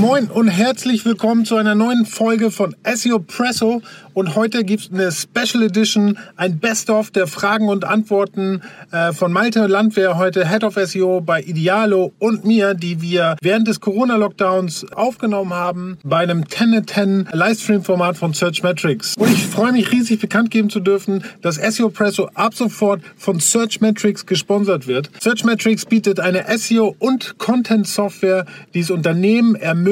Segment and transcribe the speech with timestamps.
[0.00, 3.82] moin und herzlich willkommen zu einer neuen Folge von SEO Presso.
[4.14, 8.62] Und heute gibt es eine Special Edition, ein Best-of der Fragen und Antworten
[8.92, 13.68] äh, von Malte Landwehr, heute Head of SEO bei Idealo und mir, die wir während
[13.68, 19.14] des Corona-Lockdowns aufgenommen haben bei einem 10-10 Livestream-Format von Searchmetrics.
[19.18, 23.38] Und ich freue mich riesig bekannt geben zu dürfen, dass SEO Presso ab sofort von
[23.38, 25.10] Searchmetrics gesponsert wird.
[25.20, 29.89] Searchmetrics bietet eine SEO- und Content-Software, die es Unternehmen ermöglicht,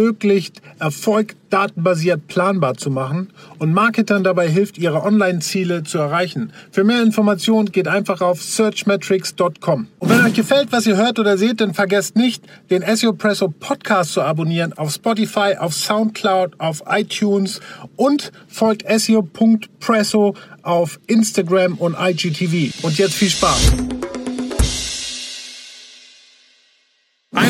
[0.78, 6.52] Erfolg datenbasiert planbar zu machen und Marketern dabei hilft, ihre Online-Ziele zu erreichen.
[6.70, 9.88] Für mehr Informationen geht einfach auf searchmetrics.com.
[9.98, 13.48] Und wenn euch gefällt, was ihr hört oder seht, dann vergesst nicht, den SEO Presso
[13.48, 17.60] Podcast zu abonnieren auf Spotify, auf Soundcloud, auf iTunes
[17.96, 22.84] und folgt SEO.presso auf Instagram und IGTV.
[22.84, 23.72] Und jetzt viel Spaß!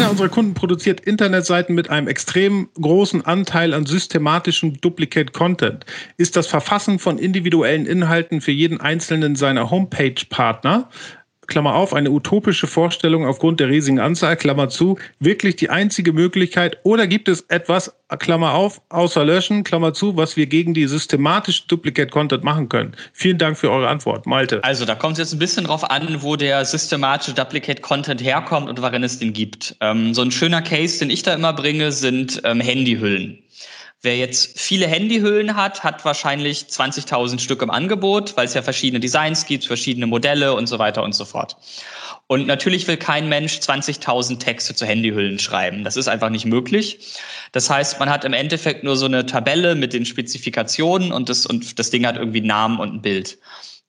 [0.08, 5.84] Einer unserer Kunden produziert Internetseiten mit einem extrem großen Anteil an systematischem Duplicate Content.
[6.16, 10.88] Ist das Verfassen von individuellen Inhalten für jeden einzelnen seiner Homepage-Partner
[11.48, 16.78] Klammer auf, eine utopische Vorstellung aufgrund der riesigen Anzahl, Klammer zu, wirklich die einzige Möglichkeit
[16.84, 21.66] oder gibt es etwas, Klammer auf, außer löschen, Klammer zu, was wir gegen die systematische
[21.66, 22.92] Duplicate Content machen können?
[23.12, 24.62] Vielen Dank für eure Antwort, Malte.
[24.62, 28.68] Also da kommt es jetzt ein bisschen drauf an, wo der systematische Duplicate Content herkommt
[28.68, 29.74] und worin es den gibt.
[29.80, 33.38] Ähm, so ein schöner Case, den ich da immer bringe, sind ähm, Handyhüllen.
[34.00, 39.00] Wer jetzt viele Handyhüllen hat, hat wahrscheinlich 20.000 Stück im Angebot, weil es ja verschiedene
[39.00, 41.56] Designs gibt, verschiedene Modelle und so weiter und so fort.
[42.28, 45.82] Und natürlich will kein Mensch 20.000 Texte zu Handyhüllen schreiben.
[45.82, 47.16] Das ist einfach nicht möglich.
[47.50, 51.44] Das heißt, man hat im Endeffekt nur so eine Tabelle mit den Spezifikationen und das,
[51.44, 53.38] und das Ding hat irgendwie einen Namen und ein Bild.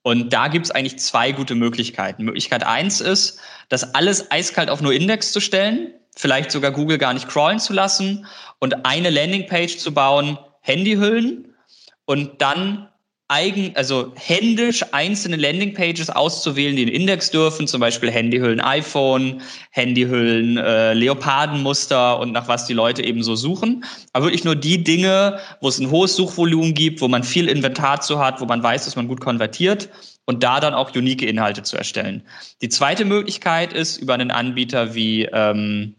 [0.02, 2.23] Und da gibt es eigentlich zwei gute Möglichkeiten.
[2.23, 7.13] Möglichkeit eins ist, das alles eiskalt auf nur Index zu stellen vielleicht sogar Google gar
[7.13, 8.25] nicht crawlen zu lassen
[8.59, 11.55] und eine Landingpage zu bauen, Handyhüllen
[12.03, 12.89] und dann
[13.30, 19.41] eigen, also händisch einzelne Landingpages auszuwählen, die den Index dürfen, zum Beispiel Handyhüllen iPhone,
[19.71, 23.85] Handyhüllen äh, Leopardenmuster und nach was die Leute eben so suchen.
[24.11, 28.02] Aber wirklich nur die Dinge, wo es ein hohes Suchvolumen gibt, wo man viel Inventar
[28.02, 29.87] zu hat, wo man weiß, dass man gut konvertiert
[30.25, 32.23] und da dann auch unique Inhalte zu erstellen.
[32.61, 35.95] Die zweite Möglichkeit ist über einen Anbieter wie ähm,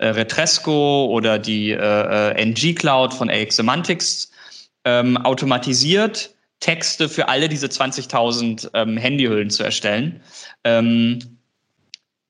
[0.00, 4.30] äh, Retresco oder die äh, äh NG Cloud von AX Semantics
[4.84, 10.22] ähm, automatisiert Texte für alle diese 20.000 ähm, Handyhüllen zu erstellen.
[10.64, 11.38] Ähm,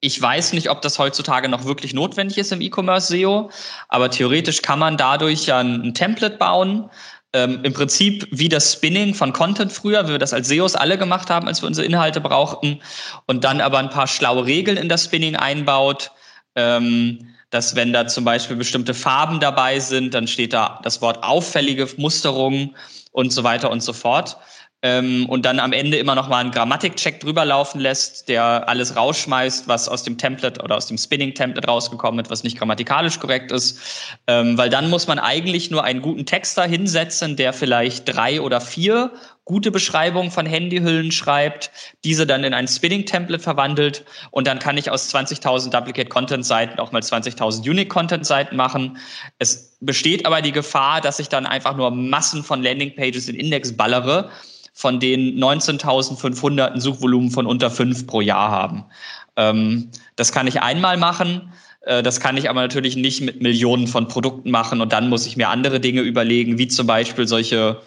[0.00, 3.50] ich weiß nicht, ob das heutzutage noch wirklich notwendig ist im E-Commerce SEO,
[3.88, 6.90] aber theoretisch kann man dadurch ja ein, ein Template bauen.
[7.32, 10.98] Ähm, Im Prinzip wie das Spinning von Content früher, wie wir das als SEOs alle
[10.98, 12.80] gemacht haben, als wir unsere Inhalte brauchten,
[13.26, 16.10] und dann aber ein paar schlaue Regeln in das Spinning einbaut.
[16.56, 21.22] Ähm, dass wenn da zum Beispiel bestimmte Farben dabei sind, dann steht da das Wort
[21.22, 22.74] auffällige Musterung
[23.12, 24.36] und so weiter und so fort.
[24.82, 28.96] Ähm, und dann am Ende immer noch mal einen Grammatikcheck drüber laufen lässt, der alles
[28.96, 33.52] rausschmeißt, was aus dem Template oder aus dem Spinning-Template rausgekommen ist, was nicht grammatikalisch korrekt
[33.52, 33.78] ist.
[34.26, 38.62] Ähm, weil dann muss man eigentlich nur einen guten Texter hinsetzen, der vielleicht drei oder
[38.62, 39.12] vier
[39.50, 41.72] gute Beschreibungen von Handyhüllen schreibt,
[42.04, 47.02] diese dann in ein Spinning-Template verwandelt und dann kann ich aus 20.000 Duplicate-Content-Seiten auch mal
[47.02, 48.98] 20.000 Unique-Content-Seiten machen.
[49.40, 53.76] Es besteht aber die Gefahr, dass ich dann einfach nur Massen von Landing-Pages in Index
[53.76, 54.30] ballere,
[54.72, 58.84] von denen 19.500 ein Suchvolumen von unter fünf pro Jahr haben.
[59.34, 61.52] Ähm, das kann ich einmal machen.
[61.80, 65.26] Äh, das kann ich aber natürlich nicht mit Millionen von Produkten machen und dann muss
[65.26, 67.80] ich mir andere Dinge überlegen, wie zum Beispiel solche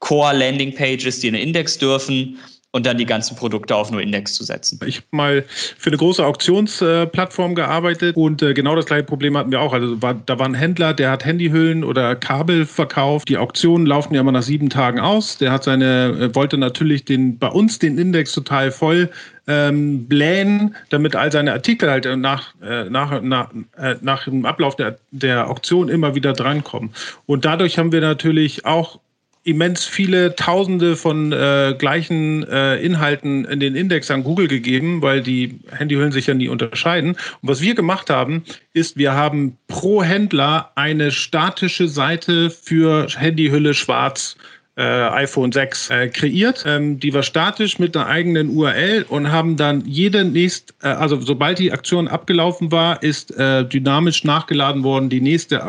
[0.00, 2.38] Core-Landing-Pages, die in den Index dürfen
[2.70, 4.78] und dann die ganzen Produkte auf nur Index zu setzen.
[4.86, 9.50] Ich habe mal für eine große Auktionsplattform gearbeitet und äh, genau das gleiche Problem hatten
[9.50, 9.72] wir auch.
[9.72, 13.30] Also war, da war ein Händler, der hat Handyhüllen oder Kabel verkauft.
[13.30, 15.38] Die Auktionen laufen ja immer nach sieben Tagen aus.
[15.38, 19.08] Der hat seine, äh, wollte natürlich den, bei uns den Index total voll
[19.46, 24.76] ähm, blähen, damit all seine Artikel halt nach, äh, nach, nach, äh, nach dem Ablauf
[24.76, 26.90] der, der Auktion immer wieder drankommen.
[27.24, 29.00] Und dadurch haben wir natürlich auch
[29.48, 35.22] immens viele Tausende von äh, gleichen äh, Inhalten in den Index an Google gegeben, weil
[35.22, 37.12] die Handyhüllen sich ja nie unterscheiden.
[37.12, 43.72] Und was wir gemacht haben, ist, wir haben pro Händler eine statische Seite für Handyhülle
[43.72, 44.36] schwarz
[44.76, 46.64] äh, iPhone 6 äh, kreiert.
[46.66, 51.20] Ähm, die war statisch mit einer eigenen URL und haben dann jede nächste, äh, also
[51.20, 55.62] sobald die Aktion abgelaufen war, ist äh, dynamisch nachgeladen worden die nächste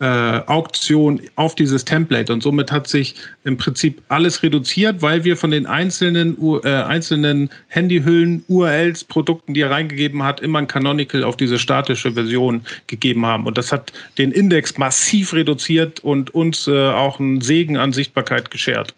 [0.00, 2.32] äh, Auktion auf dieses Template.
[2.32, 3.14] Und somit hat sich
[3.44, 9.60] im Prinzip alles reduziert, weil wir von den einzelnen, äh, einzelnen Handyhüllen, URLs, Produkten, die
[9.60, 13.46] er reingegeben hat, immer ein Canonical auf diese statische Version gegeben haben.
[13.46, 18.50] Und das hat den Index massiv reduziert und uns äh, auch einen Segen an Sichtbarkeit
[18.50, 18.94] geschert.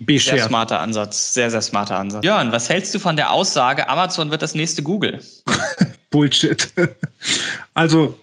[0.00, 0.38] Beschert.
[0.38, 2.24] Sehr smarter Ansatz, sehr, sehr smarter Ansatz.
[2.24, 5.20] Jörn, was hältst du von der Aussage, Amazon wird das nächste Google?
[6.10, 6.72] Bullshit.
[7.74, 8.18] Also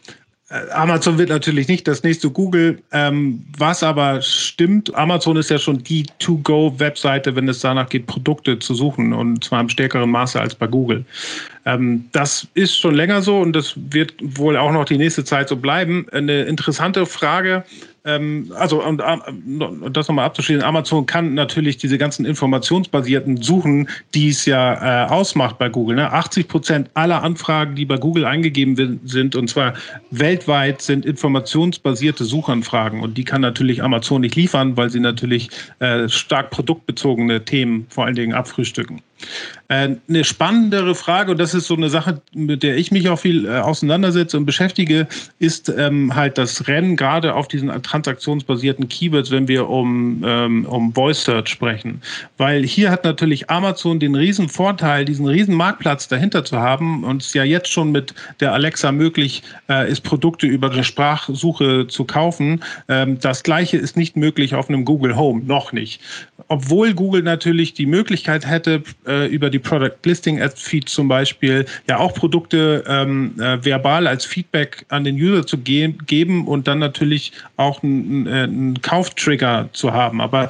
[0.73, 2.81] Amazon wird natürlich nicht das nächste Google.
[2.91, 8.59] Ähm, was aber stimmt, Amazon ist ja schon die To-Go-Webseite, wenn es danach geht, Produkte
[8.59, 11.05] zu suchen und zwar im stärkeren Maße als bei Google.
[11.65, 15.49] Ähm, das ist schon länger so und das wird wohl auch noch die nächste Zeit
[15.49, 16.07] so bleiben.
[16.11, 17.63] Eine interessante Frage,
[18.03, 24.29] ähm, also und, und das nochmal abzuschließen, Amazon kann natürlich diese ganzen informationsbasierten Suchen, die
[24.29, 25.97] es ja äh, ausmacht bei Google.
[25.97, 26.11] Ne?
[26.11, 29.73] 80 Prozent aller Anfragen, die bei Google eingegeben sind, und zwar
[30.09, 33.01] weltweit, sind informationsbasierte Suchanfragen.
[33.01, 35.49] Und die kann natürlich Amazon nicht liefern, weil sie natürlich
[35.79, 39.01] äh, stark produktbezogene Themen vor allen Dingen abfrühstücken.
[39.71, 43.19] Äh, eine spannendere Frage, und das ist so eine Sache, mit der ich mich auch
[43.19, 45.07] viel äh, auseinandersetze und beschäftige,
[45.39, 50.93] ist ähm, halt das Rennen gerade auf diesen transaktionsbasierten Keywords, wenn wir um, ähm, um
[50.93, 52.01] Voice Search sprechen.
[52.35, 57.21] Weil hier hat natürlich Amazon den riesen Vorteil, diesen riesen Marktplatz dahinter zu haben und
[57.21, 62.03] es ja jetzt schon mit der Alexa möglich äh, ist, Produkte über eine Sprachsuche zu
[62.03, 62.61] kaufen.
[62.89, 66.01] Ähm, das gleiche ist nicht möglich auf einem Google Home, noch nicht.
[66.49, 71.65] Obwohl Google natürlich die Möglichkeit hätte, äh, über die Product Listing Ads Feed zum Beispiel
[71.87, 76.67] ja auch Produkte ähm, äh, verbal als Feedback an den User zu ge geben und
[76.67, 80.21] dann natürlich auch einen, einen Kauftrigger zu haben.
[80.21, 80.49] Aber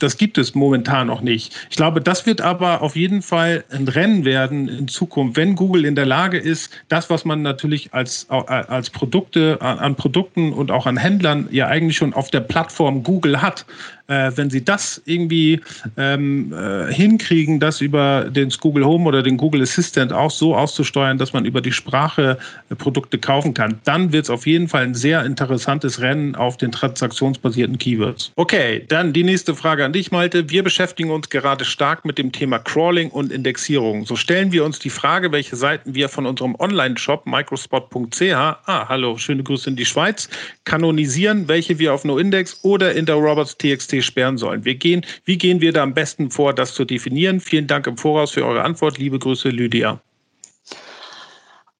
[0.00, 1.54] das gibt es momentan noch nicht.
[1.70, 5.84] Ich glaube, das wird aber auf jeden Fall ein Rennen werden in Zukunft, wenn Google
[5.84, 10.86] in der Lage ist, das, was man natürlich als, als Produkte, an Produkten und auch
[10.86, 13.66] an Händlern ja eigentlich schon auf der Plattform Google hat,
[14.08, 15.60] äh, wenn sie das irgendwie
[15.96, 21.18] ähm, äh, hinkriegen, das über den Google Home oder den Google Assistant auch so auszusteuern,
[21.18, 22.38] dass man über die Sprache
[22.70, 26.56] äh, Produkte kaufen kann, dann wird es auf jeden Fall ein sehr interessantes Rennen auf
[26.56, 28.32] den transaktionsbasierten Keywords.
[28.36, 30.48] Okay, dann die nächste Frage an dich, Malte.
[30.48, 34.06] Wir beschäftigen uns gerade stark mit dem Thema Crawling und Indexierung.
[34.06, 39.18] So stellen wir uns die Frage, welche Seiten wir von unserem Online-Shop microspot.ch, ah, hallo,
[39.18, 40.30] schöne Grüße in die Schweiz,
[40.64, 44.64] kanonisieren, welche wir auf NoIndex oder in der Robots.txt sperren sollen.
[44.64, 47.38] Wir gehen, wie gehen wir da am besten vor, das zu definieren?
[47.38, 48.96] Vielen Dank im Voraus für eure Antwort.
[48.96, 50.00] Liebe Grüße, Lydia.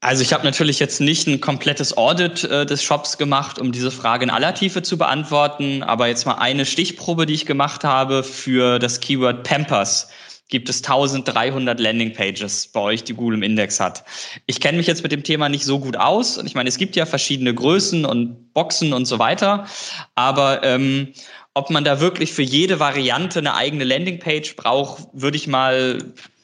[0.00, 3.90] Also ich habe natürlich jetzt nicht ein komplettes Audit äh, des Shops gemacht, um diese
[3.90, 8.22] Frage in aller Tiefe zu beantworten, aber jetzt mal eine Stichprobe, die ich gemacht habe
[8.22, 10.08] für das Keyword Pampers.
[10.50, 14.04] Gibt es 1300 Landingpages bei euch, die Google im Index hat.
[14.46, 16.38] Ich kenne mich jetzt mit dem Thema nicht so gut aus.
[16.38, 19.66] Und ich meine, es gibt ja verschiedene Größen und Boxen und so weiter,
[20.14, 21.12] aber ähm,
[21.54, 25.98] ob man da wirklich für jede Variante eine eigene Landingpage braucht, würde ich mal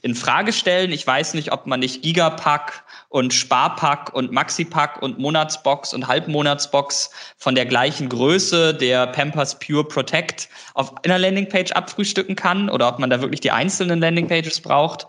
[0.04, 0.92] in Frage stellen.
[0.92, 7.10] Ich weiß nicht, ob man nicht Gigapack und Sparpack und Maxipack und Monatsbox und Halbmonatsbox
[7.38, 12.98] von der gleichen Größe der Pampers Pure Protect auf einer Landingpage abfrühstücken kann oder ob
[12.98, 15.06] man da wirklich die einzelnen Landingpages braucht.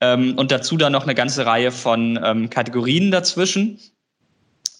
[0.00, 3.78] Ähm, und dazu dann noch eine ganze Reihe von ähm, Kategorien dazwischen.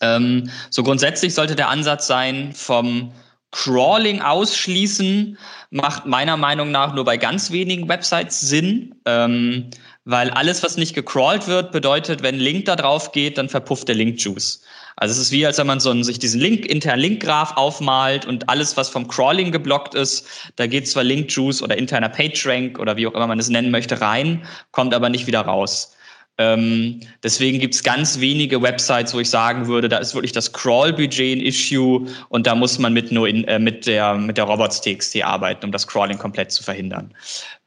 [0.00, 3.12] Ähm, so grundsätzlich sollte der Ansatz sein, vom
[3.52, 5.38] Crawling ausschließen
[5.70, 9.70] macht meiner Meinung nach nur bei ganz wenigen Websites Sinn, ähm,
[10.04, 13.88] weil alles, was nicht gecrawlt wird, bedeutet, wenn ein Link da drauf geht, dann verpufft
[13.88, 14.62] der Link-Juice.
[14.96, 18.26] Also es ist wie, als wenn man so einen, sich diesen Link, internen Link-Graph aufmalt
[18.26, 22.96] und alles, was vom Crawling geblockt ist, da geht zwar Link-Juice oder interner PageRank oder
[22.96, 25.91] wie auch immer man es nennen möchte rein, kommt aber nicht wieder raus.
[26.38, 30.52] Ähm, deswegen gibt es ganz wenige Websites, wo ich sagen würde, da ist wirklich das
[30.52, 34.44] Crawl-Budget ein Issue und da muss man mit nur in, äh, mit der mit der
[34.44, 37.12] Robots.txt arbeiten, um das Crawling komplett zu verhindern.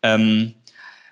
[0.02, 0.56] Ähm,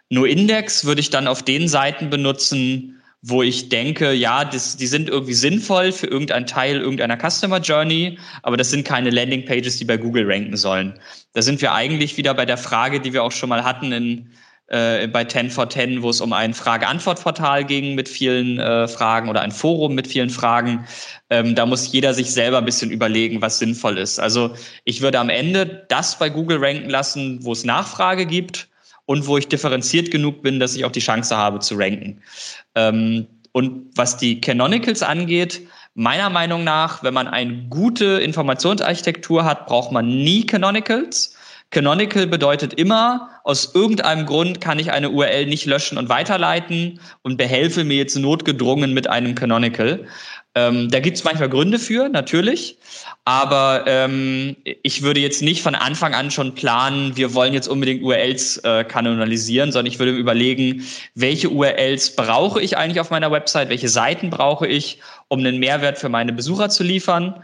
[0.10, 4.88] nur Index würde ich dann auf den Seiten benutzen, wo ich denke, ja, das, die
[4.88, 9.78] sind irgendwie sinnvoll für irgendeinen Teil irgendeiner Customer Journey, aber das sind keine Landing Pages,
[9.78, 11.00] die bei Google ranken sollen.
[11.34, 14.30] Da sind wir eigentlich wieder bei der Frage, die wir auch schon mal hatten in
[14.68, 19.30] äh, bei 10 for 10, wo es um ein Frage-Antwort-Portal ging mit vielen äh, Fragen
[19.30, 20.86] oder ein Forum mit vielen Fragen.
[21.30, 24.20] Ähm, da muss jeder sich selber ein bisschen überlegen, was sinnvoll ist.
[24.20, 24.56] Also
[24.86, 28.70] ich würde am Ende das bei Google ranken lassen, wo es Nachfrage gibt
[29.06, 32.22] und wo ich differenziert genug bin, dass ich auch die Chance habe zu ranken.
[32.76, 35.62] Ähm, und was die Canonicals angeht,
[35.94, 41.36] meiner Meinung nach, wenn man eine gute Informationsarchitektur hat, braucht man nie Canonicals
[41.74, 47.38] Canonical bedeutet immer, aus irgendeinem Grund kann ich eine URL nicht löschen und weiterleiten und
[47.38, 50.06] behelfe mir jetzt notgedrungen mit einem Canonical.
[50.56, 52.78] Ähm, da gibt es manchmal Gründe für, natürlich.
[53.26, 58.04] Aber ähm, ich würde jetzt nicht von Anfang an schon planen, wir wollen jetzt unbedingt
[58.04, 63.70] URLs äh, kanonalisieren, sondern ich würde überlegen, welche URLs brauche ich eigentlich auf meiner Website,
[63.70, 67.42] welche Seiten brauche ich, um einen Mehrwert für meine Besucher zu liefern.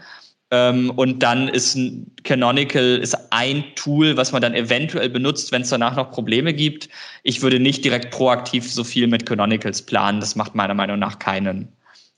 [0.52, 5.62] Ähm, und dann ist ein Canonical ist ein Tool, was man dann eventuell benutzt, wenn
[5.62, 6.90] es danach noch Probleme gibt.
[7.24, 10.20] Ich würde nicht direkt proaktiv so viel mit Canonicals planen.
[10.20, 11.68] Das macht meiner Meinung nach keinen,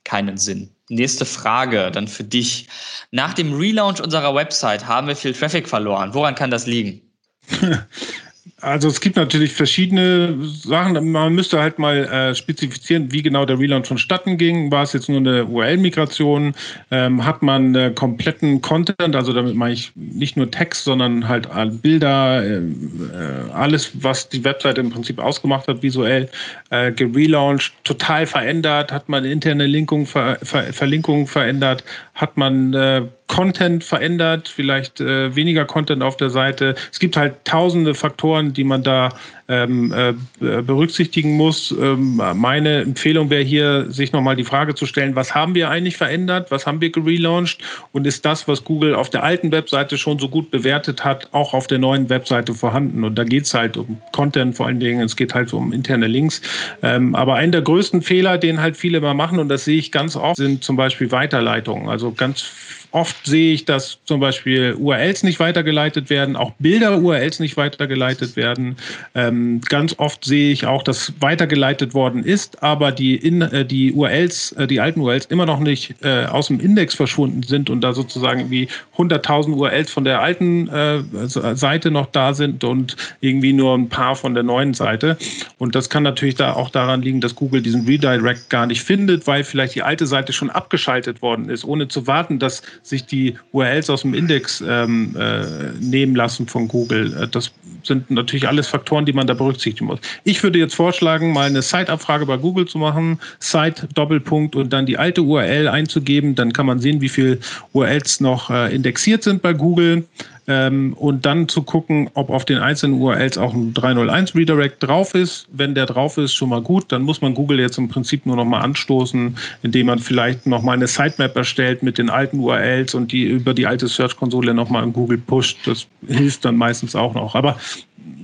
[0.04, 0.70] keinen Sinn.
[0.90, 2.68] Nächste Frage dann für dich.
[3.12, 6.14] Nach dem Relaunch unserer Website haben wir viel Traffic verloren.
[6.14, 7.02] Woran kann das liegen?
[8.62, 11.12] Also es gibt natürlich verschiedene Sachen.
[11.12, 14.72] Man müsste halt mal äh, spezifizieren, wie genau der Relaunch vonstatten ging.
[14.72, 16.54] War es jetzt nur eine URL-Migration?
[16.92, 21.50] Ähm, hat man äh, kompletten Content, also damit meine ich nicht nur Text, sondern halt
[21.82, 26.30] Bilder, äh, äh, alles, was die Webseite im Prinzip ausgemacht hat, visuell,
[26.70, 28.92] äh, gelauncht, total verändert?
[28.92, 31.84] Hat man interne Linkung, Ver Ver Verlinkungen verändert?
[32.14, 36.76] Hat man äh, Content verändert, vielleicht äh, weniger Content auf der Seite.
[36.92, 39.08] Es gibt halt tausende Faktoren, die man da
[39.48, 40.14] ähm, äh,
[40.62, 41.72] berücksichtigen muss.
[41.72, 45.96] Ähm, meine Empfehlung wäre hier, sich nochmal die Frage zu stellen, was haben wir eigentlich
[45.96, 47.60] verändert, was haben wir gelauncht
[47.94, 51.54] und ist das, was Google auf der alten Webseite schon so gut bewertet hat, auch
[51.54, 53.06] auf der neuen Webseite vorhanden.
[53.06, 56.08] Und da geht es halt um Content vor allen Dingen, es geht halt um interne
[56.08, 56.42] Links.
[56.84, 59.94] Ähm, aber ein der größten Fehler, den halt viele mal machen, und das sehe ich
[59.94, 61.88] ganz oft, sind zum Beispiel Weiterleitungen.
[61.88, 62.52] Also ganz
[62.92, 68.76] Oft sehe ich, dass zum Beispiel URLs nicht weitergeleitet werden, auch Bilder-URLs nicht weitergeleitet werden.
[69.16, 73.94] Ähm, ganz oft sehe ich auch, dass weitergeleitet worden ist, aber die, in, äh, die
[73.94, 77.82] URLs, äh, die alten URLs immer noch nicht äh, aus dem Index verschwunden sind und
[77.82, 78.68] da sozusagen wie
[78.98, 84.16] 100.000 URLs von der alten äh, Seite noch da sind und irgendwie nur ein paar
[84.16, 85.18] von der neuen Seite.
[85.58, 89.28] Und das kann natürlich da auch daran liegen, dass Google diesen Redirect gar nicht findet,
[89.28, 93.36] weil vielleicht die alte Seite schon abgeschaltet worden ist, ohne zu warten, dass sich die
[93.52, 95.46] URLs aus dem Index ähm, äh,
[95.80, 97.14] nehmen lassen von Google.
[97.14, 97.52] Äh, das
[97.84, 100.00] sind natürlich alles Faktoren, die man da berücksichtigen muss.
[100.24, 104.86] Ich würde jetzt vorschlagen, mal eine Site-Abfrage bei Google zu machen, Site Doppelpunkt und dann
[104.86, 106.36] die alte URL einzugeben.
[106.36, 107.40] Dann kann man sehen, wie viele
[107.74, 110.04] URLs noch äh, indexiert sind bei Google
[110.48, 115.14] ähm, und dann zu gucken, ob auf den einzelnen URLs auch ein 301 Redirect drauf
[115.14, 115.48] ist.
[115.52, 116.92] Wenn der drauf ist, schon mal gut.
[116.92, 120.64] Dann muss man Google jetzt im Prinzip nur noch mal anstoßen, indem man vielleicht noch
[120.64, 124.70] mal eine Sitemap erstellt mit den alten URLs und die über die alte Search-Konsole noch
[124.70, 125.60] mal in Google pusht.
[125.66, 127.36] Das hilft dann meistens auch noch.
[127.36, 127.58] Aber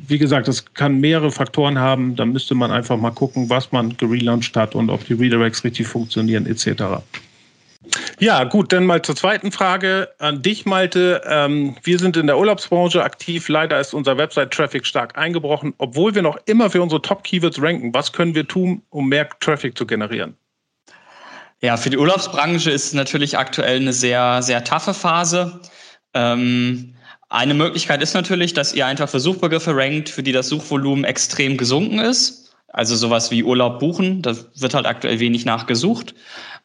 [0.07, 2.15] wie gesagt, das kann mehrere Faktoren haben.
[2.15, 5.87] Da müsste man einfach mal gucken, was man gelauncht hat und ob die Redirects richtig
[5.87, 7.03] funktionieren etc.
[8.19, 11.21] Ja, gut, dann mal zur zweiten Frage an dich, Malte.
[11.27, 13.47] Ähm, wir sind in der Urlaubsbranche aktiv.
[13.47, 17.93] Leider ist unser Website-Traffic stark eingebrochen, obwohl wir noch immer für unsere Top-Keywords ranken.
[17.93, 20.35] Was können wir tun, um mehr Traffic zu generieren?
[21.61, 25.59] Ja, für die Urlaubsbranche ist natürlich aktuell eine sehr, sehr taffe Phase.
[26.15, 26.95] Ähm,
[27.29, 31.55] eine Möglichkeit ist natürlich, dass ihr einfach für Suchbegriffe rankt, für die das Suchvolumen extrem
[31.55, 32.55] gesunken ist.
[32.69, 36.15] Also sowas wie Urlaub buchen, da wird halt aktuell wenig nachgesucht.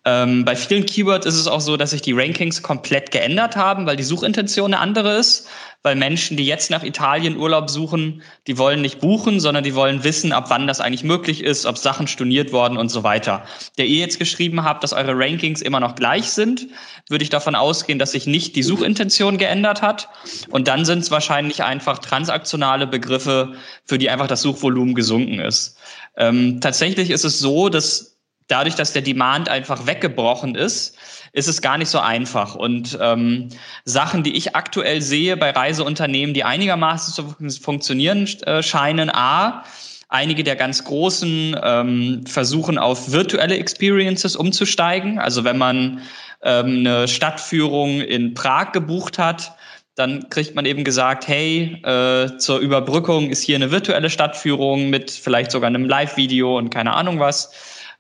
[0.04, 3.86] Ähm, bei vielen Keywords ist es auch so, dass sich die Rankings komplett geändert haben,
[3.86, 5.48] weil die Suchintention eine andere ist.
[5.84, 10.04] Weil Menschen, die jetzt nach Italien Urlaub suchen, die wollen nicht buchen, sondern die wollen
[10.04, 13.44] wissen, ab wann das eigentlich möglich ist, ob Sachen storniert worden und so weiter.
[13.78, 16.68] Der ihr jetzt geschrieben habt, dass eure Rankings immer noch gleich sind,
[17.08, 20.08] würde ich davon ausgehen, dass sich nicht die Suchintention geändert hat.
[20.50, 23.54] Und dann sind es wahrscheinlich einfach transaktionale Begriffe,
[23.84, 25.76] für die einfach das Suchvolumen gesunken ist.
[26.16, 28.11] Ähm, tatsächlich ist es so, dass
[28.48, 30.96] dadurch, dass der Demand einfach weggebrochen ist,
[31.32, 32.54] ist es gar nicht so einfach.
[32.54, 33.48] Und ähm,
[33.84, 39.64] Sachen, die ich aktuell sehe bei Reiseunternehmen, die einigermaßen zu funktionieren äh, scheinen, a,
[40.08, 45.18] einige der ganz großen ähm, versuchen auf virtuelle Experiences umzusteigen.
[45.18, 46.02] Also wenn man
[46.42, 49.56] ähm, eine Stadtführung in Prag gebucht hat,
[49.94, 55.10] dann kriegt man eben gesagt, hey, äh, zur Überbrückung ist hier eine virtuelle Stadtführung mit
[55.10, 57.52] vielleicht sogar einem Live-Video und keine Ahnung was.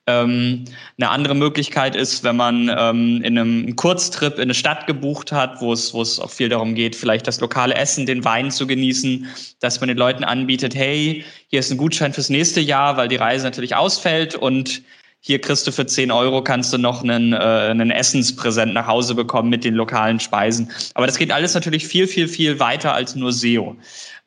[0.08, 0.64] Ähm,
[0.98, 5.60] eine andere Möglichkeit ist, wenn man ähm, in einem Kurztrip in eine Stadt gebucht hat,
[5.60, 8.66] wo es, wo es auch viel darum geht, vielleicht das lokale Essen, den Wein zu
[8.66, 9.28] genießen,
[9.60, 13.16] dass man den Leuten anbietet, hey, hier ist ein Gutschein fürs nächste Jahr, weil die
[13.16, 14.82] Reise natürlich ausfällt und
[15.20, 19.14] hier kriegst du für 10 Euro kannst du noch einen, äh, einen Essenspräsent nach Hause
[19.14, 20.68] bekommen mit den lokalen Speisen.
[20.94, 23.76] Aber das geht alles natürlich viel, viel, viel weiter als nur SEO.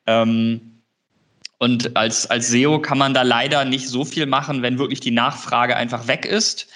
[0.07, 0.74] Ähm,
[1.57, 5.11] und als, als SEO kann man da leider nicht so viel machen, wenn wirklich die
[5.11, 6.67] Nachfrage einfach weg ist.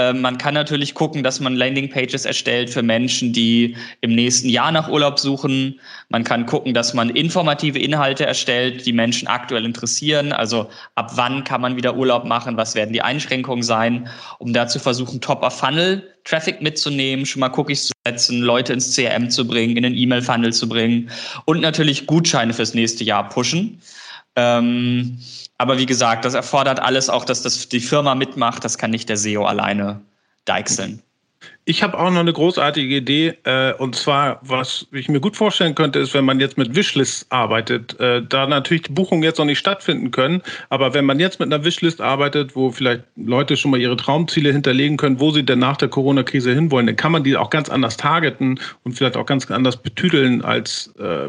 [0.00, 4.70] Ähm, man kann natürlich gucken, dass man Landingpages erstellt für Menschen, die im nächsten Jahr
[4.70, 5.80] nach Urlaub suchen.
[6.08, 10.32] Man kann gucken, dass man informative Inhalte erstellt, die Menschen aktuell interessieren.
[10.32, 12.56] Also ab wann kann man wieder Urlaub machen?
[12.56, 14.08] Was werden die Einschränkungen sein?
[14.38, 19.30] Um da zu versuchen, Top-of-Funnel Traffic mitzunehmen, schon mal Cookies zu setzen, Leute ins CRM
[19.30, 21.10] zu bringen, in den E-Mail-Funnel zu bringen
[21.46, 23.80] und natürlich Gutscheine fürs nächste Jahr pushen.
[24.38, 25.18] Ähm,
[25.58, 28.64] aber wie gesagt, das erfordert alles auch, dass das die Firma mitmacht.
[28.64, 30.00] Das kann nicht der SEO alleine
[30.44, 31.02] deichseln.
[31.64, 33.36] Ich habe auch noch eine großartige Idee.
[33.42, 37.26] Äh, und zwar, was ich mir gut vorstellen könnte, ist, wenn man jetzt mit Wishlists
[37.30, 40.40] arbeitet, äh, da natürlich die Buchungen jetzt noch nicht stattfinden können.
[40.68, 44.52] Aber wenn man jetzt mit einer Wishlist arbeitet, wo vielleicht Leute schon mal ihre Traumziele
[44.52, 47.68] hinterlegen können, wo sie denn nach der Corona-Krise hinwollen, dann kann man die auch ganz
[47.68, 51.28] anders targeten und vielleicht auch ganz anders betüdeln als äh,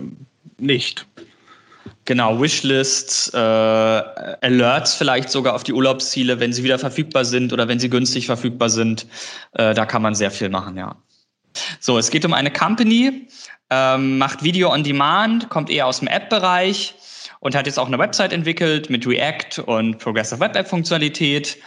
[0.59, 1.07] nicht.
[2.09, 7.67] Genau, Wishlists, äh, Alerts vielleicht sogar auf die Urlaubsziele, wenn sie wieder verfügbar sind oder
[7.67, 9.05] wenn sie günstig verfügbar sind.
[9.53, 10.95] Äh, da kann man sehr viel machen, ja.
[11.79, 13.27] So, es geht um eine Company,
[13.69, 16.95] ähm, macht Video on Demand, kommt eher aus dem App-Bereich
[17.41, 21.59] und hat jetzt auch eine Website entwickelt mit React und Progressive Web App-Funktionalität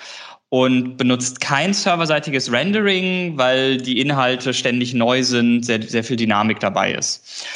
[0.49, 6.58] und benutzt kein serverseitiges Rendering, weil die Inhalte ständig neu sind, sehr, sehr viel Dynamik
[6.58, 7.46] dabei ist.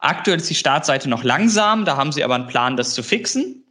[0.00, 3.64] Aktuell ist die Startseite noch langsam, da haben sie aber einen Plan, das zu fixen.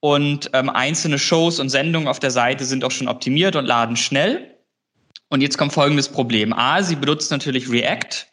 [0.00, 3.96] Und ähm, einzelne Shows und Sendungen auf der Seite sind auch schon optimiert und laden
[3.96, 4.54] schnell.
[5.28, 6.52] Und jetzt kommt folgendes Problem.
[6.52, 8.26] A, sie benutzt natürlich React.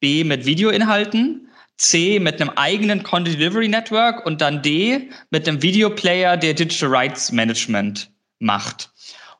[0.00, 1.48] B, mit Videoinhalten.
[1.76, 4.24] C, mit einem eigenen Content Delivery Network.
[4.24, 8.90] Und dann D, mit einem Videoplayer, der Digital Rights Management macht.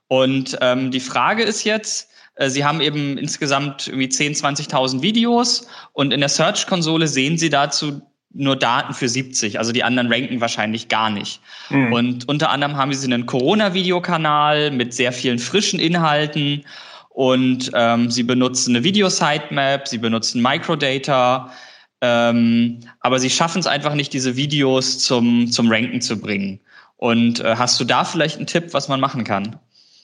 [0.09, 2.11] Und ähm, die Frage ist jetzt,
[2.47, 8.00] Sie haben eben insgesamt irgendwie 10.000, 20.000 Videos und in der Search-Konsole sehen Sie dazu
[8.33, 11.40] nur Daten für 70, also die anderen ranken wahrscheinlich gar nicht.
[11.71, 11.92] Mhm.
[11.92, 16.64] Und unter anderem haben Sie einen Corona-Videokanal mit sehr vielen frischen Inhalten
[17.09, 21.52] und ähm, Sie benutzen eine Video-Sitemap, Sie benutzen Microdata,
[22.00, 26.61] ähm, aber Sie schaffen es einfach nicht, diese Videos zum, zum Ranken zu bringen.
[26.97, 29.59] Und äh, hast du da vielleicht einen Tipp, was man machen kann?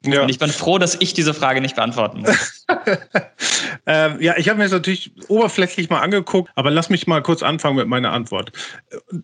[0.05, 0.23] Ja.
[0.23, 2.67] Und ich bin froh, dass ich diese Frage nicht beantworten muss.
[3.87, 7.43] ähm, ja, ich habe mir das natürlich oberflächlich mal angeguckt, aber lass mich mal kurz
[7.43, 8.53] anfangen mit meiner Antwort.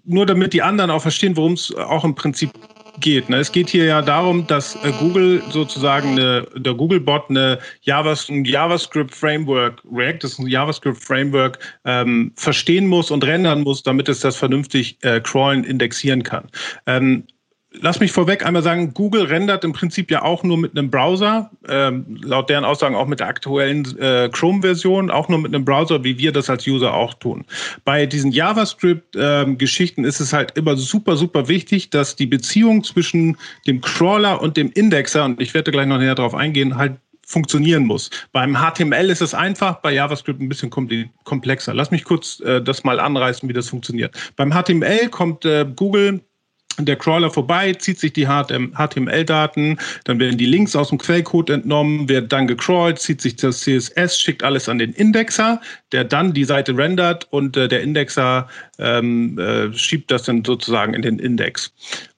[0.04, 2.50] Nur damit die anderen auch verstehen, worum es auch im Prinzip
[2.98, 3.28] geht.
[3.28, 3.38] Ne?
[3.38, 8.44] Es geht hier ja darum, dass äh, Google sozusagen eine, der Googlebot eine Javas, ein
[8.44, 14.98] JavaScript-Framework, React ist ein JavaScript-Framework, ähm, verstehen muss und rendern muss, damit es das vernünftig
[15.02, 16.48] äh, crawlen, indexieren kann.
[16.86, 17.24] Ähm,
[17.72, 21.50] Lass mich vorweg einmal sagen, Google rendert im Prinzip ja auch nur mit einem Browser,
[21.68, 26.02] ähm, laut deren Aussagen auch mit der aktuellen äh, Chrome-Version, auch nur mit einem Browser,
[26.02, 27.44] wie wir das als User auch tun.
[27.84, 33.36] Bei diesen JavaScript-Geschichten ähm, ist es halt immer super, super wichtig, dass die Beziehung zwischen
[33.68, 37.86] dem Crawler und dem Indexer, und ich werde gleich noch näher darauf eingehen, halt funktionieren
[37.86, 38.10] muss.
[38.32, 41.72] Beim HTML ist es einfach, bei JavaScript ein bisschen komplexer.
[41.72, 44.16] Lass mich kurz äh, das mal anreißen, wie das funktioniert.
[44.34, 46.20] Beim HTML kommt äh, Google
[46.86, 52.08] der Crawler vorbei, zieht sich die HTML-Daten, dann werden die Links aus dem Quellcode entnommen,
[52.08, 55.60] wird dann gecrawlt, zieht sich das CSS, schickt alles an den Indexer,
[55.92, 60.94] der dann die Seite rendert und äh, der Indexer ähm, äh, schiebt das dann sozusagen
[60.94, 61.72] in den Index.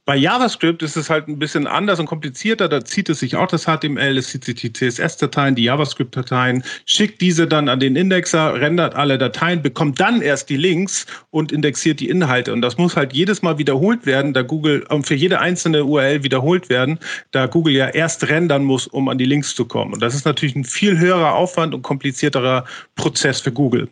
[0.05, 2.69] Bei JavaScript ist es halt ein bisschen anders und komplizierter.
[2.69, 7.21] Da zieht es sich auch das HTML, es zieht sich die CSS-Dateien, die JavaScript-Dateien, schickt
[7.21, 12.01] diese dann an den Indexer, rendert alle Dateien, bekommt dann erst die Links und indexiert
[12.01, 12.53] die Inhalte.
[12.53, 16.25] Und das muss halt jedes Mal wiederholt werden, da Google und für jede einzelne URL
[16.25, 16.99] wiederholt werden,
[17.31, 19.95] da Google ja erst rendern muss, um an die Links zu kommen.
[19.95, 22.65] Und das ist natürlich ein viel höherer Aufwand und komplizierterer
[22.97, 23.88] Prozess für Google.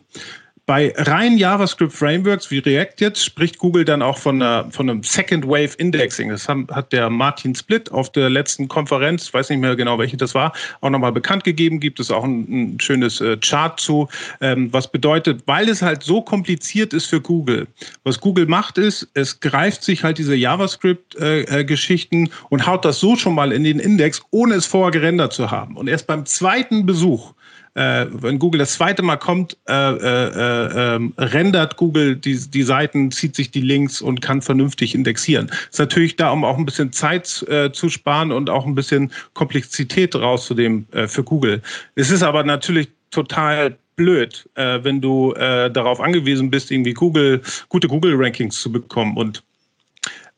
[0.67, 5.47] Bei reinen JavaScript-Frameworks wie React jetzt spricht Google dann auch von, einer, von einem Second
[5.47, 6.29] Wave Indexing.
[6.29, 10.17] Das hat der Martin Split auf der letzten Konferenz, ich weiß nicht mehr genau, welche
[10.17, 11.79] das war, auch nochmal bekannt gegeben.
[11.79, 14.07] Gibt es auch ein, ein schönes äh, Chart zu,
[14.39, 17.67] ähm, was bedeutet, weil es halt so kompliziert ist für Google.
[18.03, 22.99] Was Google macht ist, es greift sich halt diese JavaScript-Geschichten äh, äh, und haut das
[22.99, 25.75] so schon mal in den Index, ohne es vorher gerendert zu haben.
[25.75, 27.33] Und erst beim zweiten Besuch
[27.73, 33.11] äh, wenn Google das zweite Mal kommt, äh, äh, ähm, rendert Google die, die Seiten,
[33.11, 35.49] zieht sich die Links und kann vernünftig indexieren.
[35.69, 39.11] Ist natürlich da, um auch ein bisschen Zeit äh, zu sparen und auch ein bisschen
[39.33, 41.61] Komplexität rauszunehmen äh, für Google.
[41.95, 47.87] Es ist aber natürlich total blöd, äh, wenn du darauf angewiesen bist, irgendwie Google, gute
[47.87, 49.15] Google-Rankings zu bekommen.
[49.15, 49.43] Und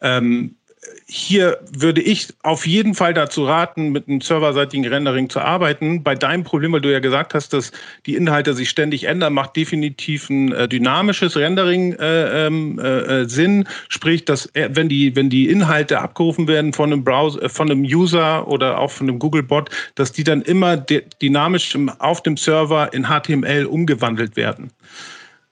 [0.02, 0.56] ähm,
[1.06, 6.04] hier würde ich auf jeden Fall dazu raten, mit einem serverseitigen Rendering zu arbeiten.
[6.04, 7.72] Bei deinem Problem, weil du ja gesagt hast, dass
[8.06, 13.30] die Inhalte sich ständig ändern, macht definitiv ein äh, dynamisches Rendering äh, ähm, äh, äh,
[13.30, 13.68] Sinn.
[13.90, 17.70] Sprich, dass äh, wenn die, wenn die Inhalte abgerufen werden von einem Browser, äh, von
[17.70, 22.92] einem User oder auch von einem Google-Bot, dass die dann immer dynamisch auf dem Server
[22.94, 24.72] in HTML umgewandelt werden.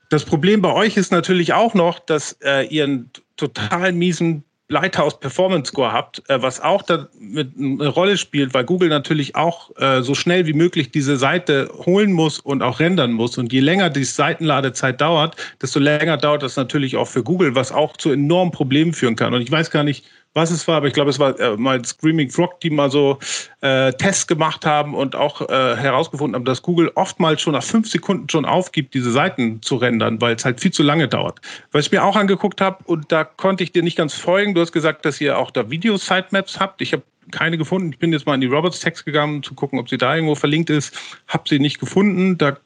[0.09, 2.37] Das Problem bei euch ist natürlich auch noch, dass
[2.69, 8.53] ihr einen total miesen Lighthouse Performance Score habt, äh, was auch da eine Rolle spielt,
[8.53, 12.79] weil Google natürlich auch äh, so schnell wie möglich diese Seite holen muss und auch
[12.79, 13.37] rendern muss.
[13.37, 17.71] Und je länger die Seitenladezeit dauert, desto länger dauert das natürlich auch für Google, was
[17.71, 19.33] auch zu enormen Problemen führen kann.
[19.33, 21.83] Und ich weiß gar nicht, was es war, aber ich glaube, es war äh, mal
[21.83, 23.19] Screaming Frog, die mal so
[23.61, 27.89] äh, Tests gemacht haben und auch äh, herausgefunden haben, dass Google oftmals schon nach fünf
[27.89, 31.41] Sekunden schon aufgibt, diese Seiten zu rendern, weil es halt viel zu lange dauert.
[31.71, 34.61] Was ich mir auch angeguckt habe, und da konnte ich dir nicht ganz folgen, du
[34.61, 36.81] hast gesagt, dass ihr auch da Video-Sitemaps habt.
[36.81, 37.91] Ich habe keine gefunden.
[37.91, 40.35] Ich bin jetzt mal in die Robots-Text gegangen, um zu gucken, ob sie da irgendwo
[40.35, 40.97] verlinkt ist.
[41.27, 42.37] Habe sie nicht gefunden.
[42.37, 42.57] Da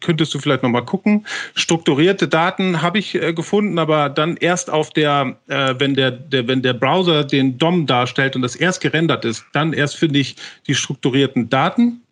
[0.00, 1.26] könntest du vielleicht noch mal gucken.
[1.54, 6.48] Strukturierte Daten habe ich äh, gefunden, aber dann erst auf der, äh, wenn der, der,
[6.48, 10.36] wenn der Browser den DOM darstellt und das erst gerendert ist, dann erst finde ich
[10.66, 12.02] die strukturierten Daten.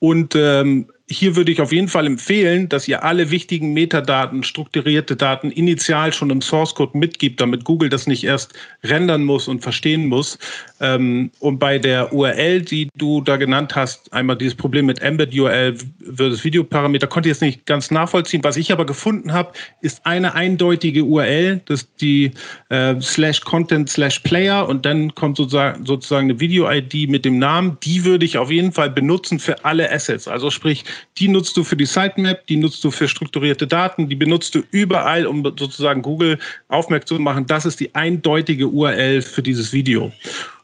[0.00, 5.16] Und ähm, hier würde ich auf jeden Fall empfehlen, dass ihr alle wichtigen Metadaten, strukturierte
[5.16, 8.52] Daten initial schon im Source Code mitgibt, damit Google das nicht erst
[8.84, 10.38] rendern muss und verstehen muss.
[10.80, 15.34] Ähm, und bei der URL, die du da genannt hast, einmal dieses Problem mit Embed
[15.34, 15.76] URL
[16.14, 18.44] versus Videoparameter, konnte ich jetzt nicht ganz nachvollziehen.
[18.44, 22.32] Was ich aber gefunden habe, ist eine eindeutige URL, das ist die
[22.68, 27.78] äh, slash Content slash Player und dann kommt sozusagen, sozusagen eine Video-ID mit dem Namen.
[27.82, 30.28] Die würde ich auf jeden Fall benutzen für alle Assets.
[30.28, 30.84] Also sprich,
[31.18, 34.62] die nutzt du für die Sitemap, die nutzt du für strukturierte Daten, die benutzt du
[34.70, 37.46] überall, um sozusagen Google aufmerksam zu machen.
[37.46, 40.12] Das ist die eindeutige URL für dieses Video.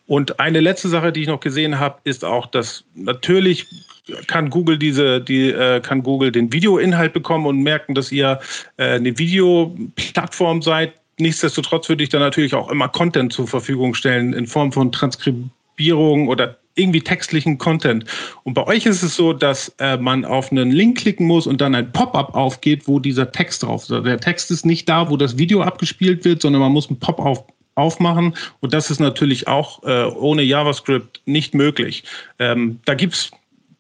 [0.07, 3.66] Und eine letzte Sache, die ich noch gesehen habe, ist auch, dass natürlich
[4.27, 8.38] kann Google diese, die äh, kann Google den Videoinhalt bekommen und merken, dass ihr
[8.77, 10.92] äh, eine Videoplattform seid.
[11.18, 16.29] Nichtsdestotrotz würde ich dann natürlich auch immer Content zur Verfügung stellen in Form von Transkribierung
[16.29, 18.05] oder irgendwie textlichen Content.
[18.43, 21.61] Und bei euch ist es so, dass äh, man auf einen Link klicken muss und
[21.61, 23.93] dann ein Pop-up aufgeht, wo dieser Text drauf ist.
[23.93, 26.99] Also der Text ist nicht da, wo das Video abgespielt wird, sondern man muss ein
[26.99, 28.35] Pop-up aufmachen.
[28.61, 32.05] Und das ist natürlich auch äh, ohne JavaScript nicht möglich.
[32.39, 33.31] Ähm, da gibt's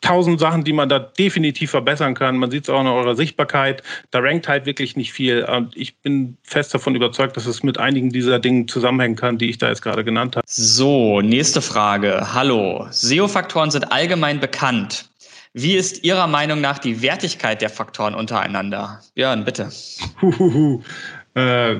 [0.04, 2.36] tausend Sachen, die man da definitiv verbessern kann.
[2.36, 3.82] Man sieht es auch in eurer Sichtbarkeit.
[4.10, 5.44] Da rankt halt wirklich nicht viel.
[5.44, 9.48] Und ich bin fest davon überzeugt, dass es mit einigen dieser Dinge zusammenhängen kann, die
[9.48, 10.44] ich da jetzt gerade genannt habe.
[10.46, 12.34] So, nächste Frage.
[12.34, 12.86] Hallo.
[12.90, 15.08] SEO-Faktoren sind allgemein bekannt.
[15.54, 19.00] Wie ist Ihrer Meinung nach die Wertigkeit der Faktoren untereinander?
[19.14, 19.70] Björn, bitte.
[20.20, 20.82] Huhuhu.
[21.34, 21.78] Äh,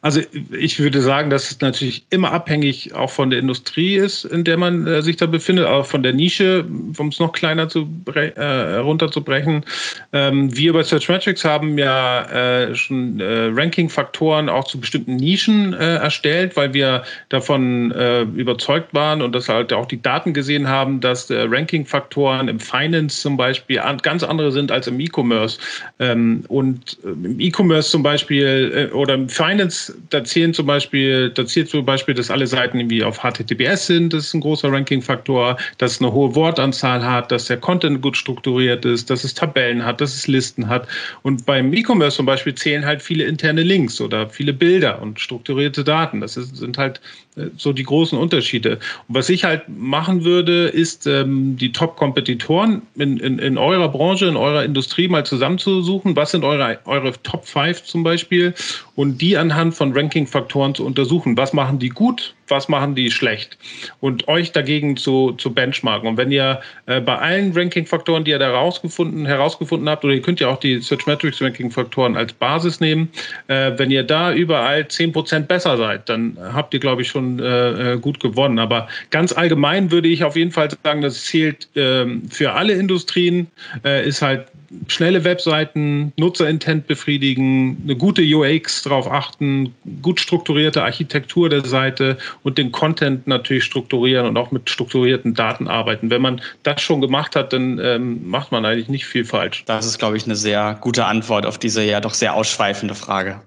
[0.00, 0.20] also
[0.52, 4.56] ich würde sagen, dass es natürlich immer abhängig auch von der Industrie ist, in der
[4.56, 6.64] man äh, sich da befindet, auch von der Nische,
[6.96, 9.64] um es noch kleiner zu äh, runterzubrechen.
[10.12, 15.96] Ähm, wir bei Searchmetrics haben ja äh, schon äh, Ranking-Faktoren auch zu bestimmten Nischen äh,
[15.96, 21.00] erstellt, weil wir davon äh, überzeugt waren und dass halt auch die Daten gesehen haben,
[21.00, 25.58] dass Ranking-Faktoren im Finance zum Beispiel ganz andere sind als im E-Commerce.
[25.98, 31.68] Ähm, und im E-Commerce zum Beispiel oder im Finance da zählen zum Beispiel, da zählt
[31.68, 35.92] zum Beispiel, dass alle Seiten irgendwie auf HTTPS sind, das ist ein großer Ranking-Faktor, dass
[35.92, 40.00] es eine hohe Wortanzahl hat, dass der Content gut strukturiert ist, dass es Tabellen hat,
[40.00, 40.88] dass es Listen hat.
[41.22, 45.84] Und beim E-Commerce zum Beispiel zählen halt viele interne Links oder viele Bilder und strukturierte
[45.84, 46.20] Daten.
[46.20, 47.00] Das sind halt
[47.38, 48.78] äh, so die großen Unterschiede.
[49.08, 54.26] Und was ich halt machen würde, ist ähm, die Top-Kompetitoren in, in, in eurer Branche,
[54.26, 56.16] in eurer Industrie mal zusammenzusuchen.
[56.16, 58.54] Was sind eure, eure Top 5 zum Beispiel?
[58.94, 61.36] Und die anhand von Ranking-Faktoren zu untersuchen.
[61.36, 62.34] Was machen die gut?
[62.50, 63.58] was machen die schlecht
[64.00, 66.08] und euch dagegen zu, zu benchmarken.
[66.08, 70.22] Und wenn ihr äh, bei allen Ranking-Faktoren, die ihr da herausgefunden, herausgefunden habt, oder ihr
[70.22, 73.08] könnt ja auch die Searchmetrics Ranking-Faktoren als Basis nehmen,
[73.48, 77.94] äh, wenn ihr da überall 10% besser seid, dann habt ihr, glaube ich, schon äh,
[77.94, 78.58] äh, gut gewonnen.
[78.58, 83.48] Aber ganz allgemein würde ich auf jeden Fall sagen, das zählt ähm, für alle Industrien,
[83.84, 84.46] äh, ist halt
[84.86, 92.58] schnelle Webseiten, Nutzerintent befriedigen, eine gute UX darauf achten, gut strukturierte Architektur der Seite und
[92.58, 96.10] den Content natürlich strukturieren und auch mit strukturierten Daten arbeiten.
[96.10, 99.64] Wenn man das schon gemacht hat, dann ähm, macht man eigentlich nicht viel falsch.
[99.66, 103.40] Das ist, glaube ich, eine sehr gute Antwort auf diese ja doch sehr ausschweifende Frage.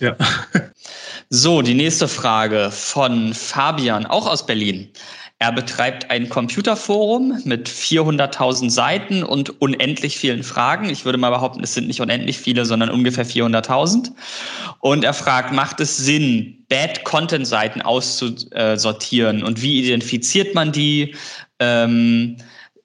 [0.00, 0.16] Ja.
[1.30, 4.90] so, die nächste Frage von Fabian, auch aus Berlin.
[5.38, 10.88] Er betreibt ein Computerforum mit 400.000 Seiten und unendlich vielen Fragen.
[10.88, 14.12] Ich würde mal behaupten, es sind nicht unendlich viele, sondern ungefähr 400.000.
[14.80, 21.14] Und er fragt, macht es Sinn, Bad Content Seiten auszusortieren und wie identifiziert man die?
[21.58, 22.38] Ähm,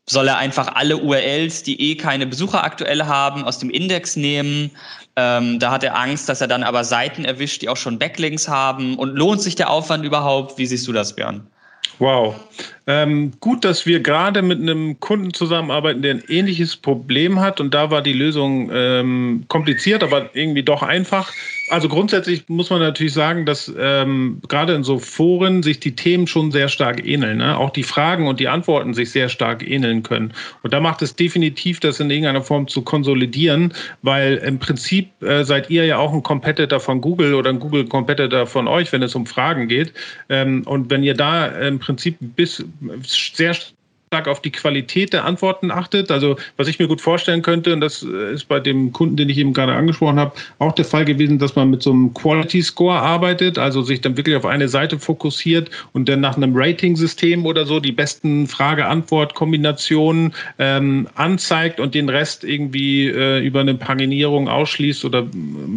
[0.06, 4.72] soll er einfach alle URLs, die eh keine Besucher aktuell haben, aus dem Index nehmen?
[5.16, 8.50] Ähm, da hat er Angst, dass er dann aber Seiten erwischt, die auch schon Backlinks
[8.50, 8.98] haben.
[8.98, 10.58] Und lohnt sich der Aufwand überhaupt?
[10.58, 11.48] Wie siehst du das, Björn?
[12.02, 12.34] Wow.
[12.88, 17.60] Ähm, gut, dass wir gerade mit einem Kunden zusammenarbeiten, der ein ähnliches Problem hat.
[17.60, 21.32] Und da war die Lösung ähm, kompliziert, aber irgendwie doch einfach.
[21.72, 26.28] Also grundsätzlich muss man natürlich sagen, dass ähm, gerade in so Foren sich die Themen
[26.28, 27.38] schon sehr stark ähneln.
[27.38, 27.58] Ne?
[27.58, 30.34] Auch die Fragen und die Antworten sich sehr stark ähneln können.
[30.64, 35.46] Und da macht es definitiv, das in irgendeiner Form zu konsolidieren, weil im Prinzip äh,
[35.46, 39.16] seid ihr ja auch ein Competitor von Google oder ein Google-Competitor von euch, wenn es
[39.16, 39.94] um Fragen geht.
[40.28, 42.66] Ähm, und wenn ihr da im Prinzip bis
[43.06, 43.56] sehr
[44.14, 46.12] stark auf die Qualität der Antworten achtet.
[46.12, 49.30] Also was ich mir gut vorstellen könnte, und das äh, ist bei dem Kunden, den
[49.30, 52.62] ich eben gerade angesprochen habe, auch der Fall gewesen, dass man mit so einem Quality
[52.62, 57.46] Score arbeitet, also sich dann wirklich auf eine Seite fokussiert und dann nach einem Rating-System
[57.46, 64.50] oder so die besten Frage-Antwort-Kombinationen ähm, anzeigt und den Rest irgendwie äh, über eine Paginierung
[64.50, 65.20] ausschließt oder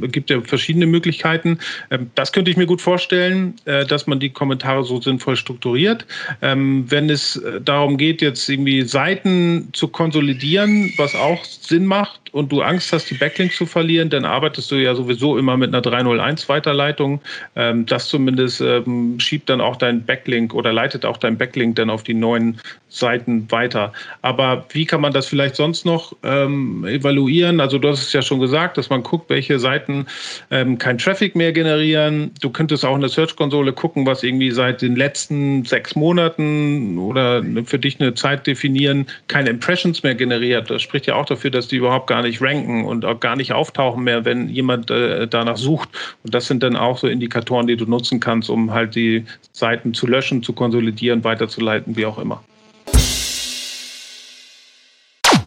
[0.03, 1.61] äh, gibt ja verschiedene Möglichkeiten.
[1.93, 6.05] Ähm, das könnte ich mir gut vorstellen, äh, dass man die Kommentare so sinnvoll strukturiert.
[6.43, 12.33] Ähm, wenn es äh, darum geht, jetzt irgendwie Seiten zu konsolidieren, was auch Sinn macht
[12.35, 15.69] und du Angst hast, die Backlinks zu verlieren, dann arbeitest du ja sowieso immer mit
[15.69, 17.21] einer 301 Weiterleitung.
[17.55, 21.91] Ähm, das zumindest ähm, schiebt dann auch dein Backlink oder leitet auch dein Backlink dann
[21.91, 22.61] auf die neuen
[22.95, 23.93] Seiten weiter.
[24.23, 27.61] Aber wie kann man das vielleicht sonst noch ähm, evaluieren?
[27.61, 30.07] Also du hast es ja schon gesagt, dass man guckt, welche Seiten
[30.51, 32.31] ähm, kein Traffic mehr generieren.
[32.41, 37.43] Du könntest auch in der Search-Konsole gucken, was irgendwie seit den letzten sechs Monaten oder
[37.65, 40.71] für dich eine Zeit definieren, keine Impressions mehr generiert.
[40.71, 43.53] Das spricht ja auch dafür, dass die überhaupt gar nicht ranken und auch gar nicht
[43.53, 45.89] auftauchen mehr, wenn jemand äh, danach sucht.
[46.23, 49.95] Und das sind dann auch so Indikatoren, die du nutzen kannst, um halt die Seiten
[49.95, 52.43] zu löschen, zu konsolidieren, weiterzuleiten, wie auch immer.
[52.87, 53.14] Thank you.